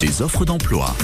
Des 0.00 0.22
offres 0.22 0.44
d'emploi. 0.44 0.94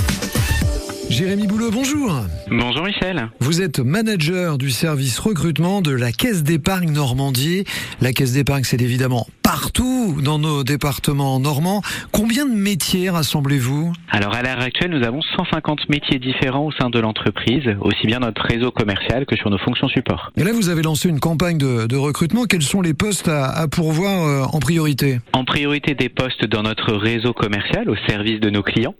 Jérémy 1.11 1.47
Boulot, 1.47 1.71
bonjour. 1.71 2.13
Bonjour 2.51 2.85
Michel. 2.85 3.29
Vous 3.41 3.63
êtes 3.63 3.79
manager 3.79 4.59
du 4.59 4.71
service 4.71 5.19
recrutement 5.19 5.81
de 5.81 5.93
la 5.93 6.11
Caisse 6.13 6.43
d'épargne 6.43 6.91
Normandie. 6.91 7.65
La 8.01 8.13
Caisse 8.13 8.33
d'épargne, 8.33 8.65
c'est 8.65 8.81
évidemment 8.81 9.27
partout 9.43 10.17
dans 10.23 10.39
nos 10.39 10.65
départements 10.65 11.39
normands. 11.39 11.83
Combien 12.11 12.47
de 12.47 12.55
métiers 12.55 13.11
rassemblez-vous? 13.11 13.93
Alors 14.11 14.35
à 14.35 14.43
l'heure 14.43 14.61
actuelle, 14.61 14.91
nous 14.91 15.05
avons 15.07 15.21
150 15.37 15.89
métiers 15.89 16.19
différents 16.19 16.67
au 16.67 16.73
sein 16.73 16.91
de 16.91 16.99
l'entreprise, 16.99 17.63
aussi 17.81 18.07
bien 18.07 18.21
notre 18.21 18.43
réseau 18.43 18.71
commercial 18.71 19.27
que 19.27 19.37
sur 19.37 19.51
nos 19.51 19.59
fonctions 19.59 19.89
support. 19.89 20.33
Et 20.37 20.43
là, 20.45 20.53
vous 20.53 20.71
avez 20.71 20.83
lancé 20.83 21.09
une 21.09 21.21
campagne 21.21 21.59
de, 21.59 21.87
de 21.87 21.97
recrutement. 21.97 22.45
Quels 22.47 22.63
sont 22.63 22.81
les 22.81 22.95
postes 22.95 23.29
à, 23.29 23.47
à 23.51 23.69
pourvoir 23.69 24.25
euh, 24.25 24.43
en 24.53 24.59
priorité? 24.59 25.21
En 25.35 25.45
priorité 25.45 25.95
des 25.95 26.09
postes 26.09 26.45
dans 26.47 26.63
notre 26.63 26.95
réseau 26.95 27.33
commercial 27.33 27.89
au 27.91 27.97
service 28.09 28.41
de 28.41 28.51
nos 28.51 28.63
clients, 28.63 28.95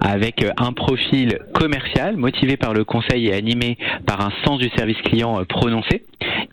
avec 0.00 0.42
euh, 0.42 0.50
un 0.56 0.72
profil 0.72 1.38
commercial 1.54 2.16
motivé 2.16 2.56
par 2.56 2.74
le 2.74 2.84
conseil 2.84 3.28
et 3.28 3.34
animé 3.34 3.78
par 4.06 4.20
un 4.20 4.32
sens 4.44 4.58
du 4.58 4.68
service 4.76 5.00
client 5.02 5.40
euh, 5.40 5.44
prononcé 5.44 6.04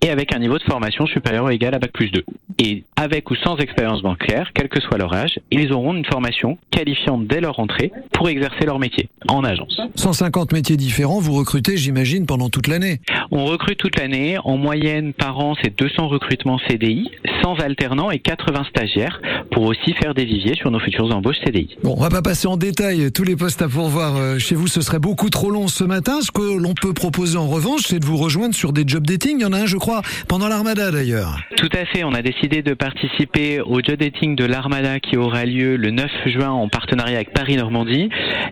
et 0.03 0.09
avec 0.09 0.33
un 0.35 0.39
niveau 0.39 0.57
de 0.57 0.63
formation 0.63 1.05
supérieur 1.07 1.45
ou 1.45 1.49
égal 1.49 1.73
à 1.73 1.79
Bac 1.79 1.91
plus 1.91 2.11
2. 2.11 2.23
Et 2.59 2.83
avec 2.95 3.29
ou 3.29 3.35
sans 3.35 3.57
expérience 3.57 4.01
bancaire, 4.01 4.51
quel 4.53 4.67
que 4.67 4.81
soit 4.81 4.97
leur 4.97 5.13
âge, 5.13 5.39
ils 5.51 5.71
auront 5.71 5.93
une 5.93 6.05
formation 6.05 6.57
qualifiante 6.71 7.27
dès 7.27 7.41
leur 7.41 7.59
entrée 7.59 7.91
pour 8.13 8.29
exercer 8.29 8.65
leur 8.65 8.79
métier 8.79 9.09
en 9.27 9.43
agence. 9.43 9.79
150 9.95 10.53
métiers 10.53 10.77
différents, 10.77 11.19
vous 11.19 11.33
recrutez, 11.33 11.77
j'imagine, 11.77 12.25
pendant 12.25 12.49
toute 12.49 12.67
l'année. 12.67 12.99
On 13.31 13.45
recrute 13.45 13.77
toute 13.77 13.99
l'année. 13.99 14.37
En 14.43 14.57
moyenne, 14.57 15.13
par 15.13 15.39
an, 15.39 15.55
c'est 15.61 15.77
200 15.77 16.07
recrutements 16.07 16.59
CDI, 16.67 17.09
100 17.43 17.59
alternants 17.59 18.11
et 18.11 18.19
80 18.19 18.65
stagiaires 18.69 19.21
pour 19.57 19.65
aussi 19.65 19.91
faire 19.93 20.13
des 20.13 20.25
viviers 20.25 20.53
sur 20.53 20.69
nos 20.69 20.79
futures 20.79 21.11
embauches 21.15 21.39
CDI. 21.43 21.77
Bon, 21.81 21.95
on 21.97 21.99
va 21.99 22.11
pas 22.11 22.21
passer 22.21 22.47
en 22.47 22.57
détail 22.57 23.11
tous 23.11 23.23
les 23.23 23.35
postes 23.35 23.63
à 23.63 23.67
pourvoir 23.67 24.15
euh, 24.15 24.37
chez 24.37 24.53
vous, 24.53 24.67
ce 24.67 24.81
serait 24.81 24.99
beaucoup 24.99 25.31
trop 25.31 25.49
long 25.49 25.67
ce 25.67 25.83
matin. 25.83 26.21
Ce 26.21 26.29
que 26.29 26.59
l'on 26.59 26.75
peut 26.75 26.93
proposer 26.93 27.39
en 27.39 27.47
revanche, 27.47 27.81
c'est 27.87 27.97
de 27.97 28.05
vous 28.05 28.17
rejoindre 28.17 28.53
sur 28.53 28.71
des 28.71 28.83
job 28.85 29.07
dating. 29.07 29.37
Il 29.39 29.41
y 29.41 29.45
en 29.45 29.53
a 29.53 29.61
un, 29.61 29.65
je 29.65 29.77
crois, 29.77 30.03
pendant 30.27 30.47
l'Armada 30.47 30.91
d'ailleurs. 30.91 31.39
Tout 31.55 31.71
à 31.73 31.85
fait. 31.85 32.03
On 32.03 32.13
a 32.13 32.21
décidé 32.21 32.61
de 32.61 32.75
participer 32.75 33.59
au 33.59 33.81
job 33.81 33.95
dating 33.95 34.35
de 34.35 34.45
l'Armada 34.45 34.99
qui 34.99 35.17
aura 35.17 35.43
lieu 35.43 35.75
le 35.75 35.89
9 35.89 36.05
juin 36.27 36.51
en 36.51 36.69
partenariat 36.69 37.15
avec 37.15 37.33
Paris-Normandie 37.33 38.09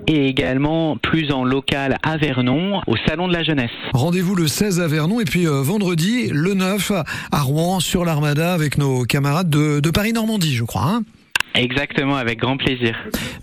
et 0.08 0.26
également 0.26 0.98
plus 0.98 1.32
en 1.32 1.44
local 1.44 1.98
à 2.02 2.18
Vernon 2.18 2.82
au 2.88 2.96
Salon 3.08 3.28
de 3.28 3.34
la 3.34 3.44
Jeunesse. 3.44 3.70
Rendez-vous 3.94 4.34
le 4.34 4.48
16 4.48 4.82
à 4.82 4.88
Vernon 4.88 5.20
et 5.20 5.26
puis 5.26 5.46
euh, 5.46 5.62
vendredi 5.62 6.30
le 6.32 6.56
9 6.56 6.92
à 7.32 7.42
Rouen 7.42 7.80
sur 7.80 8.06
l'Armada 8.06 8.56
avec 8.56 8.80
nos 8.80 9.04
camarades 9.04 9.52
de, 9.52 9.80
de 9.80 9.90
Paris-Normandie, 9.92 10.56
je 10.56 10.64
crois. 10.64 10.82
Hein 10.82 10.95
Exactement, 11.56 12.16
avec 12.16 12.40
grand 12.40 12.58
plaisir. 12.58 12.96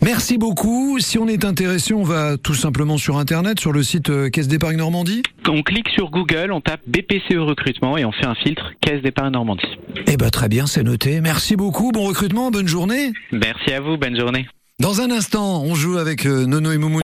Merci 0.02 0.38
beaucoup. 0.38 0.98
Si 0.98 1.18
on 1.18 1.28
est 1.28 1.44
intéressé, 1.44 1.94
on 1.94 2.02
va 2.02 2.36
tout 2.36 2.54
simplement 2.54 2.98
sur 2.98 3.16
Internet, 3.18 3.58
sur 3.58 3.72
le 3.72 3.82
site 3.82 4.10
euh, 4.10 4.28
Caisse 4.28 4.48
d'épargne 4.48 4.76
Normandie. 4.76 5.22
On 5.48 5.62
clique 5.62 5.88
sur 5.88 6.10
Google, 6.10 6.52
on 6.52 6.60
tape 6.60 6.82
BPCE 6.86 7.38
recrutement 7.38 7.96
et 7.96 8.04
on 8.04 8.12
fait 8.12 8.26
un 8.26 8.34
filtre 8.34 8.72
Caisse 8.80 9.02
d'épargne 9.02 9.32
Normandie. 9.32 9.78
Eh 10.06 10.16
ben 10.16 10.30
très 10.30 10.48
bien, 10.48 10.66
c'est 10.66 10.82
noté. 10.82 11.20
Merci 11.20 11.56
beaucoup. 11.56 11.90
Bon 11.92 12.02
recrutement, 12.02 12.50
bonne 12.50 12.68
journée. 12.68 13.12
Merci 13.32 13.72
à 13.72 13.80
vous, 13.80 13.96
bonne 13.96 14.18
journée. 14.18 14.46
Dans 14.78 15.00
un 15.00 15.10
instant, 15.10 15.62
on 15.62 15.74
joue 15.74 15.96
avec 15.96 16.26
euh, 16.26 16.44
Nono 16.44 16.72
et 16.72 16.78
Moumou. 16.78 17.00